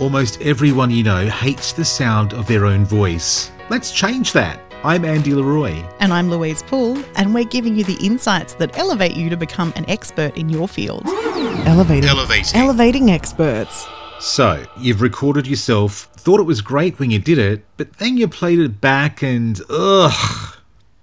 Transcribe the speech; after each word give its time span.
Almost 0.00 0.40
everyone 0.42 0.90
you 0.90 1.04
know 1.04 1.28
hates 1.28 1.72
the 1.72 1.84
sound 1.84 2.34
of 2.34 2.48
their 2.48 2.66
own 2.66 2.84
voice. 2.84 3.52
Let's 3.70 3.92
change 3.92 4.32
that. 4.32 4.60
I'm 4.82 5.04
Andy 5.04 5.32
Leroy. 5.32 5.84
And 6.00 6.12
I'm 6.12 6.28
Louise 6.30 6.64
Poole, 6.64 6.98
and 7.14 7.32
we're 7.32 7.44
giving 7.44 7.76
you 7.76 7.84
the 7.84 8.04
insights 8.04 8.54
that 8.54 8.76
elevate 8.76 9.14
you 9.14 9.30
to 9.30 9.36
become 9.36 9.72
an 9.76 9.88
expert 9.88 10.36
in 10.36 10.48
your 10.48 10.66
field. 10.66 11.04
Elevating. 11.06 12.10
Elevating. 12.10 12.60
Elevating 12.60 13.10
experts. 13.12 13.86
So, 14.18 14.66
you've 14.76 15.00
recorded 15.00 15.46
yourself, 15.46 16.08
thought 16.16 16.40
it 16.40 16.44
was 16.44 16.60
great 16.60 16.98
when 16.98 17.12
you 17.12 17.20
did 17.20 17.38
it, 17.38 17.64
but 17.76 17.98
then 17.98 18.16
you 18.16 18.26
played 18.26 18.58
it 18.58 18.80
back 18.80 19.22
and, 19.22 19.60
ugh, 19.70 20.56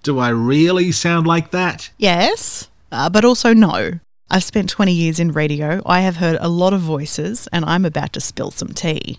do 0.03 0.19
I 0.19 0.29
really 0.29 0.91
sound 0.91 1.25
like 1.25 1.51
that? 1.51 1.89
Yes, 1.97 2.69
uh, 2.91 3.09
but 3.09 3.23
also 3.23 3.53
no. 3.53 3.99
I've 4.33 4.45
spent 4.45 4.69
20 4.69 4.93
years 4.93 5.19
in 5.19 5.33
radio, 5.33 5.81
I 5.85 5.99
have 5.99 6.15
heard 6.15 6.37
a 6.39 6.47
lot 6.47 6.71
of 6.71 6.79
voices, 6.79 7.49
and 7.51 7.65
I'm 7.65 7.83
about 7.83 8.13
to 8.13 8.21
spill 8.21 8.49
some 8.49 8.69
tea. 8.69 9.17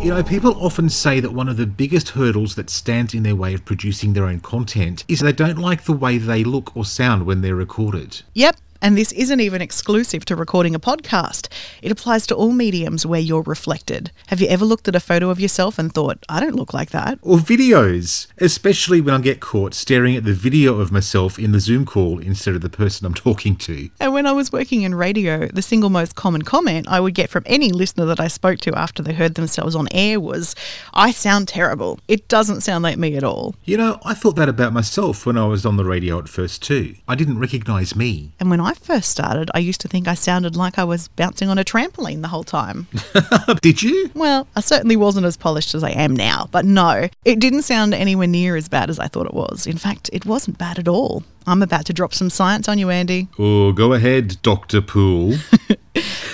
You 0.00 0.08
know, 0.08 0.22
people 0.22 0.56
often 0.58 0.88
say 0.88 1.20
that 1.20 1.34
one 1.34 1.50
of 1.50 1.58
the 1.58 1.66
biggest 1.66 2.08
hurdles 2.08 2.54
that 2.54 2.70
stands 2.70 3.12
in 3.12 3.24
their 3.24 3.36
way 3.36 3.52
of 3.52 3.66
producing 3.66 4.14
their 4.14 4.24
own 4.24 4.40
content 4.40 5.04
is 5.06 5.20
they 5.20 5.34
don't 5.34 5.58
like 5.58 5.84
the 5.84 5.92
way 5.92 6.16
they 6.16 6.44
look 6.44 6.74
or 6.74 6.86
sound 6.86 7.26
when 7.26 7.42
they're 7.42 7.54
recorded. 7.54 8.22
Yep, 8.32 8.56
and 8.82 8.98
this 8.98 9.12
isn't 9.12 9.40
even 9.40 9.62
exclusive 9.62 10.24
to 10.24 10.36
recording 10.36 10.74
a 10.74 10.80
podcast. 10.80 11.48
It 11.80 11.92
applies 11.92 12.26
to 12.26 12.34
all 12.34 12.50
mediums 12.50 13.06
where 13.06 13.20
you're 13.20 13.42
reflected. 13.42 14.10
Have 14.26 14.40
you 14.40 14.48
ever 14.48 14.64
looked 14.64 14.88
at 14.88 14.96
a 14.96 15.00
photo 15.00 15.30
of 15.30 15.38
yourself 15.38 15.78
and 15.78 15.94
thought, 15.94 16.18
I 16.28 16.40
don't 16.40 16.56
look 16.56 16.74
like 16.74 16.90
that? 16.90 17.20
Or 17.22 17.38
videos, 17.38 18.26
especially 18.38 19.00
when 19.00 19.14
I 19.14 19.18
get 19.18 19.40
caught 19.40 19.72
staring 19.72 20.16
at 20.16 20.24
the 20.24 20.34
video 20.34 20.80
of 20.80 20.90
myself 20.90 21.38
in 21.38 21.52
the 21.52 21.60
Zoom 21.60 21.86
call 21.86 22.18
instead 22.18 22.56
of 22.56 22.60
the 22.60 22.68
person 22.68 23.06
I'm 23.06 23.14
talking 23.22 23.54
to. 23.56 23.88
And 24.00 24.12
when 24.12 24.26
I 24.26 24.32
was 24.32 24.50
working 24.50 24.82
in 24.82 24.96
radio, 24.96 25.46
the 25.46 25.62
single 25.62 25.90
most 25.90 26.16
common 26.16 26.42
comment 26.42 26.88
I 26.88 26.98
would 26.98 27.14
get 27.14 27.30
from 27.30 27.44
any 27.46 27.70
listener 27.70 28.04
that 28.06 28.18
I 28.18 28.26
spoke 28.26 28.58
to 28.60 28.76
after 28.76 29.02
they 29.02 29.12
heard 29.12 29.36
themselves 29.36 29.76
on 29.76 29.86
air 29.92 30.18
was, 30.18 30.56
I 30.92 31.12
sound 31.12 31.46
terrible. 31.46 32.00
It 32.08 32.26
doesn't 32.26 32.62
sound 32.62 32.82
like 32.82 32.98
me 32.98 33.16
at 33.16 33.22
all. 33.22 33.54
You 33.64 33.76
know, 33.76 34.00
I 34.04 34.14
thought 34.14 34.34
that 34.36 34.48
about 34.48 34.72
myself 34.72 35.24
when 35.24 35.38
I 35.38 35.46
was 35.46 35.64
on 35.64 35.76
the 35.76 35.84
radio 35.84 36.18
at 36.18 36.28
first 36.28 36.62
too. 36.64 36.96
I 37.06 37.14
didn't 37.14 37.38
recognise 37.38 37.94
me. 37.94 38.32
And 38.40 38.50
when 38.50 38.60
I 38.60 38.71
first 38.74 39.10
started, 39.10 39.50
I 39.54 39.58
used 39.58 39.80
to 39.82 39.88
think 39.88 40.08
I 40.08 40.14
sounded 40.14 40.56
like 40.56 40.78
I 40.78 40.84
was 40.84 41.08
bouncing 41.08 41.48
on 41.48 41.58
a 41.58 41.64
trampoline 41.64 42.22
the 42.22 42.28
whole 42.28 42.44
time. 42.44 42.86
Did 43.62 43.82
you? 43.82 44.10
well, 44.14 44.46
I 44.56 44.60
certainly 44.60 44.96
wasn't 44.96 45.26
as 45.26 45.36
polished 45.36 45.74
as 45.74 45.84
I 45.84 45.90
am 45.90 46.14
now, 46.14 46.48
but 46.50 46.64
no, 46.64 47.08
it 47.24 47.38
didn't 47.38 47.62
sound 47.62 47.94
anywhere 47.94 48.26
near 48.26 48.56
as 48.56 48.68
bad 48.68 48.90
as 48.90 48.98
I 48.98 49.08
thought 49.08 49.26
it 49.26 49.34
was. 49.34 49.66
In 49.66 49.78
fact, 49.78 50.10
it 50.12 50.26
wasn't 50.26 50.58
bad 50.58 50.78
at 50.78 50.88
all. 50.88 51.22
I'm 51.46 51.62
about 51.62 51.86
to 51.86 51.92
drop 51.92 52.14
some 52.14 52.30
science 52.30 52.68
on 52.68 52.78
you, 52.78 52.90
Andy. 52.90 53.28
Oh, 53.38 53.72
go 53.72 53.92
ahead, 53.92 54.36
Dr. 54.42 54.80
Poole. 54.80 55.34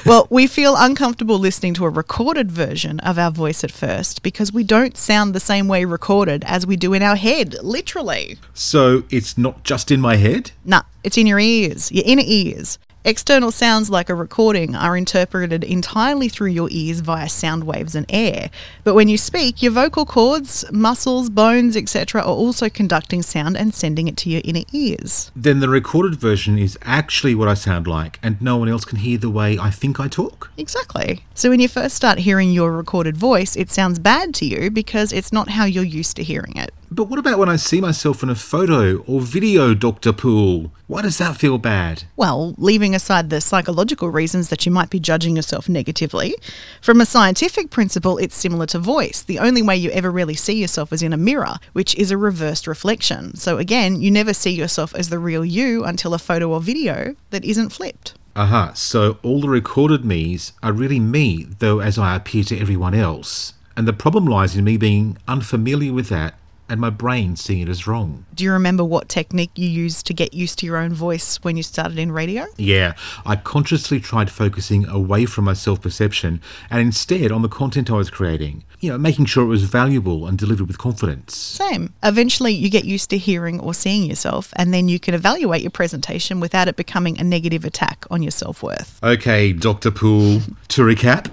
Well, 0.09 0.27
we 0.31 0.47
feel 0.47 0.75
uncomfortable 0.75 1.39
listening 1.39 1.75
to 1.75 1.85
a 1.85 1.91
recorded 1.91 2.51
version 2.51 2.99
of 3.01 3.19
our 3.19 3.31
voice 3.31 3.63
at 3.63 3.71
first 3.71 4.23
because 4.23 4.51
we 4.51 4.65
don't 4.65 4.97
sound 4.97 5.35
the 5.35 5.39
same 5.39 5.69
way 5.69 5.85
recorded 5.85 6.45
as 6.47 6.67
we 6.67 6.77
do 6.77 6.95
in 6.95 7.03
our 7.03 7.15
head, 7.15 7.57
literally. 7.63 8.39
so 8.55 9.03
it's 9.11 9.37
not 9.37 9.65
just 9.65 9.91
in 9.91 10.01
my 10.01 10.17
head? 10.17 10.53
Nah, 10.65 10.81
it's 11.05 11.19
in 11.19 11.27
your 11.27 11.39
ears, 11.39 11.93
your 11.93 12.05
inner 12.07 12.23
ears. 12.25 12.79
External 13.09 13.51
sounds 13.51 13.89
like 13.89 14.11
a 14.11 14.15
recording 14.15 14.77
are 14.77 14.95
interpreted 14.95 15.65
entirely 15.65 16.29
through 16.29 16.51
your 16.51 16.69
ears 16.71 17.01
via 17.01 17.27
sound 17.27 17.65
waves 17.65 17.95
and 17.95 18.05
air. 18.11 18.51
But 18.85 18.93
when 18.93 19.09
you 19.09 19.17
speak, 19.17 19.63
your 19.63 19.73
vocal 19.73 20.05
cords, 20.05 20.63
muscles, 20.71 21.31
bones, 21.31 21.75
etc., 21.75 22.21
are 22.21 22.27
also 22.27 22.69
conducting 22.69 23.23
sound 23.23 23.57
and 23.57 23.75
sending 23.75 24.09
it 24.09 24.19
to 24.19 24.29
your 24.29 24.43
inner 24.45 24.65
ears. 24.75 25.33
Then 25.35 25.61
the 25.61 25.71
recorded 25.71 26.17
version 26.17 26.59
is 26.59 26.79
actually 26.83 27.35
what 27.35 27.49
I 27.49 27.55
sound 27.55 27.87
like, 27.87 28.19
and 28.23 28.43
no 28.43 28.59
one 28.59 28.69
else 28.69 28.85
can 28.85 28.99
hear 28.99 29.17
the 29.17 29.31
way 29.31 29.59
I 29.59 29.71
think 29.71 29.99
I 29.99 30.09
talk? 30.09 30.51
Exactly. 30.59 31.25
So 31.33 31.49
when 31.49 31.61
you 31.61 31.69
first 31.69 31.97
start 31.97 32.19
hearing 32.19 32.53
your 32.53 32.73
recorded 32.73 33.17
voice, 33.17 33.57
it 33.57 33.71
sounds 33.71 33.99
bad 33.99 34.35
to 34.35 34.45
you 34.45 34.71
because 34.71 35.15
it's 35.15 35.33
not 35.33 35.49
how 35.49 35.65
you're 35.65 35.83
used 35.83 36.17
to 36.17 36.23
hearing 36.23 36.57
it. 36.57 36.75
But 36.91 37.05
what 37.05 37.19
about 37.19 37.39
when 37.39 37.51
I 37.51 37.57
see 37.57 37.83
myself 37.83 38.23
in 38.23 38.31
a 38.31 38.35
photo 38.35 38.99
or 39.07 39.21
video, 39.21 39.75
Dr. 39.75 40.11
Poole? 40.11 40.73
Why 40.87 41.03
does 41.03 41.19
that 41.19 41.37
feel 41.37 41.59
bad? 41.59 42.05
Well, 42.17 42.55
leaving 42.57 42.95
aside 42.95 43.29
the 43.29 43.43
psychological 43.43 44.09
reasons 44.09 44.49
that 44.49 44.65
you 44.65 44.73
might 44.73 44.89
be 44.89 44.99
judging 44.99 45.37
yourself 45.37 45.69
negatively, 45.69 46.35
from 46.81 47.03
a 47.03 47.07
scientific 47.07 47.69
principle, 47.69 48.17
it's 48.17 48.35
similar 48.35 48.65
to 48.67 48.79
voice. 48.79 49.23
The 49.23 49.39
only 49.39 49.61
way 49.61 49.77
you 49.77 49.91
ever 49.91 50.11
really 50.11 50.35
see 50.35 50.59
yourself 50.59 50.91
is 50.91 51.03
in 51.03 51.13
a 51.13 51.19
mirror, 51.19 51.57
which 51.75 51.95
is 51.97 52.11
a 52.11 52.17
reversed 52.17 52.67
reflection. 52.67 53.37
So 53.37 53.59
again, 53.59 54.01
you 54.01 54.11
never 54.11 54.33
see 54.33 54.53
yourself 54.53 54.95
as 54.95 55.11
the 55.11 55.19
real 55.19 55.45
you 55.45 55.85
until 55.85 56.15
a 56.15 56.19
photo 56.19 56.51
or 56.53 56.61
video 56.63 57.15
that 57.31 57.45
isn't 57.45 57.69
flipped. 57.69 58.15
Aha, 58.35 58.73
so 58.73 59.19
all 59.23 59.43
the 59.43 59.51
recorded 59.51 60.07
me's 60.07 60.55
are 60.63 60.73
really 60.73 61.01
me, 61.01 61.49
though 61.59 61.81
as 61.81 61.99
I 61.99 62.17
appear 62.17 62.45
to 62.45 62.59
everyone 62.59 62.95
else. 62.95 63.53
And 63.77 63.87
the 63.87 63.93
problem 63.93 64.25
lies 64.25 64.57
in 64.57 64.65
me 64.65 64.79
being 64.79 65.19
unfamiliar 65.29 65.93
with 65.93 66.09
that 66.09 66.35
and 66.69 66.81
my 66.81 66.91
brain 66.91 67.37
seeing 67.37 67.63
it 67.63 67.69
as 67.69 67.87
wrong. 67.87 68.25
Do 68.35 68.45
you 68.45 68.53
remember 68.53 68.85
what 68.85 69.09
technique 69.09 69.51
you 69.55 69.69
used 69.69 70.07
to 70.07 70.15
get 70.15 70.35
used 70.35 70.59
to 70.61 70.67
your 70.67 70.77
own 70.77 70.93
voice 70.93 71.37
when 71.43 71.57
you 71.57 71.63
started 71.63 71.99
in 71.99 72.13
radio? 72.13 72.47
Yeah, 72.57 72.95
I 73.25 73.37
consciously 73.37 74.01
tried 74.01 74.31
focusing 74.31 74.87
away 74.89 75.27
from 75.27 75.45
my 75.45 75.55
self 75.55 75.81
perception 75.81 76.41
and 76.71 76.81
instead 76.81 77.33
on 77.33 77.43
the 77.43 77.49
content 77.49 77.91
I 77.91 77.95
was 77.95 78.11
creating. 78.11 78.65
You 78.81 78.93
know, 78.93 78.99
making 78.99 79.25
sure 79.25 79.45
it 79.45 79.49
was 79.49 79.65
valuable 79.65 80.27
and 80.27 80.39
delivered 80.39 80.69
with 80.69 80.79
confidence. 80.79 81.37
Same. 81.37 81.93
Eventually, 82.05 82.53
you 82.53 82.71
get 82.71 82.85
used 82.85 83.11
to 83.11 83.19
hearing 83.19 83.59
or 83.59 83.75
seeing 83.75 84.05
yourself, 84.05 84.53
and 84.55 84.73
then 84.73 84.89
you 84.89 85.01
can 85.01 85.15
evaluate 85.15 85.63
your 85.63 85.73
presentation 85.73 86.39
without 86.39 86.69
it 86.69 86.77
becoming 86.77 87.19
a 87.19 87.25
negative 87.25 87.65
attack 87.65 88.05
on 88.11 88.23
your 88.23 88.31
self 88.31 88.63
worth. 88.63 89.03
Okay, 89.03 89.53
Dr. 89.53 89.91
Poole, 89.91 90.41
to 90.69 90.83
recap, 90.83 91.29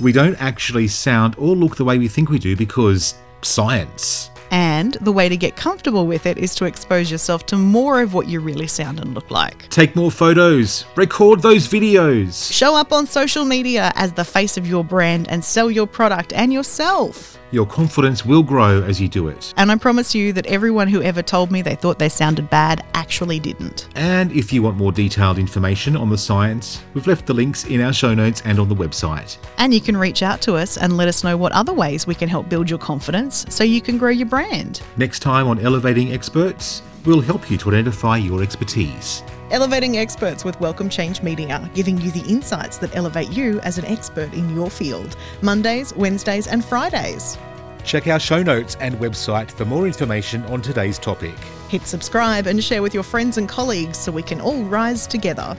we 0.00 0.12
don't 0.12 0.40
actually 0.40 0.88
sound 0.88 1.34
or 1.38 1.54
look 1.54 1.76
the 1.76 1.84
way 1.84 1.98
we 1.98 2.08
think 2.08 2.30
we 2.30 2.38
do 2.38 2.56
because 2.56 3.14
science. 3.44 4.30
And 4.54 4.94
the 5.00 5.10
way 5.10 5.28
to 5.28 5.36
get 5.36 5.56
comfortable 5.56 6.06
with 6.06 6.26
it 6.26 6.38
is 6.38 6.54
to 6.54 6.64
expose 6.64 7.10
yourself 7.10 7.44
to 7.46 7.56
more 7.56 8.00
of 8.00 8.14
what 8.14 8.28
you 8.28 8.38
really 8.38 8.68
sound 8.68 9.00
and 9.00 9.12
look 9.12 9.28
like. 9.28 9.68
Take 9.68 9.96
more 9.96 10.12
photos, 10.12 10.84
record 10.94 11.42
those 11.42 11.66
videos. 11.66 12.52
Show 12.52 12.76
up 12.76 12.92
on 12.92 13.08
social 13.08 13.44
media 13.44 13.90
as 13.96 14.12
the 14.12 14.24
face 14.24 14.56
of 14.56 14.64
your 14.64 14.84
brand 14.84 15.28
and 15.28 15.44
sell 15.44 15.72
your 15.72 15.88
product 15.88 16.32
and 16.34 16.52
yourself. 16.52 17.36
Your 17.50 17.66
confidence 17.66 18.24
will 18.24 18.42
grow 18.42 18.82
as 18.82 19.00
you 19.00 19.08
do 19.08 19.28
it. 19.28 19.54
And 19.56 19.70
I 19.70 19.76
promise 19.76 20.12
you 20.12 20.32
that 20.32 20.46
everyone 20.46 20.88
who 20.88 21.02
ever 21.02 21.22
told 21.22 21.52
me 21.52 21.62
they 21.62 21.76
thought 21.76 22.00
they 22.00 22.08
sounded 22.08 22.50
bad 22.50 22.84
actually 22.94 23.38
didn't. 23.38 23.88
And 23.94 24.32
if 24.32 24.52
you 24.52 24.62
want 24.62 24.76
more 24.76 24.90
detailed 24.90 25.38
information 25.38 25.96
on 25.96 26.10
the 26.10 26.18
science, 26.18 26.82
we've 26.94 27.06
left 27.06 27.26
the 27.26 27.34
links 27.34 27.64
in 27.64 27.80
our 27.80 27.92
show 27.92 28.12
notes 28.12 28.42
and 28.44 28.58
on 28.58 28.68
the 28.68 28.74
website. 28.74 29.36
And 29.58 29.72
you 29.72 29.80
can 29.80 29.96
reach 29.96 30.22
out 30.22 30.42
to 30.42 30.54
us 30.54 30.76
and 30.76 30.96
let 30.96 31.06
us 31.06 31.22
know 31.22 31.36
what 31.36 31.52
other 31.52 31.72
ways 31.72 32.08
we 32.08 32.14
can 32.16 32.28
help 32.28 32.48
build 32.48 32.68
your 32.68 32.78
confidence 32.80 33.46
so 33.48 33.62
you 33.62 33.80
can 33.80 33.98
grow 33.98 34.10
your 34.10 34.26
brand. 34.44 34.82
Next 34.96 35.20
time 35.20 35.46
on 35.48 35.58
Elevating 35.60 36.12
Experts, 36.12 36.82
we'll 37.04 37.20
help 37.20 37.50
you 37.50 37.58
to 37.58 37.70
identify 37.70 38.16
your 38.16 38.42
expertise. 38.42 39.22
Elevating 39.50 39.98
experts 39.98 40.44
with 40.44 40.58
Welcome 40.60 40.88
Change 40.88 41.22
Media, 41.22 41.70
giving 41.74 42.00
you 42.00 42.10
the 42.10 42.24
insights 42.28 42.78
that 42.78 42.96
elevate 42.96 43.30
you 43.30 43.60
as 43.60 43.78
an 43.78 43.84
expert 43.84 44.32
in 44.34 44.54
your 44.54 44.70
field. 44.70 45.16
Mondays, 45.42 45.94
Wednesdays, 45.94 46.46
and 46.46 46.64
Fridays. 46.64 47.36
Check 47.84 48.06
our 48.06 48.18
show 48.18 48.42
notes 48.42 48.78
and 48.80 48.94
website 48.96 49.50
for 49.50 49.66
more 49.66 49.86
information 49.86 50.42
on 50.44 50.62
today's 50.62 50.98
topic. 50.98 51.36
Hit 51.68 51.86
subscribe 51.86 52.46
and 52.46 52.64
share 52.64 52.80
with 52.82 52.94
your 52.94 53.02
friends 53.02 53.36
and 53.36 53.46
colleagues 53.48 53.98
so 53.98 54.10
we 54.10 54.22
can 54.22 54.40
all 54.40 54.64
rise 54.64 55.06
together. 55.06 55.54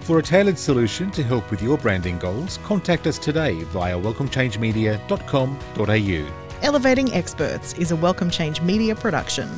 For 0.00 0.18
a 0.18 0.22
tailored 0.22 0.58
solution 0.58 1.12
to 1.12 1.22
help 1.22 1.48
with 1.50 1.62
your 1.62 1.78
branding 1.78 2.18
goals, 2.18 2.58
contact 2.64 3.06
us 3.06 3.18
today 3.18 3.62
via 3.64 3.96
welcomechangemedia.com.au. 3.96 6.47
Elevating 6.62 7.14
Experts 7.14 7.72
is 7.74 7.92
a 7.92 7.96
Welcome 7.96 8.30
Change 8.30 8.60
Media 8.62 8.96
production. 8.96 9.48